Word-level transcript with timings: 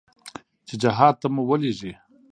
چې 0.67 0.75
جهاد 0.81 1.15
ته 1.21 1.27
مو 1.33 1.41
ولېږي. 1.49 1.93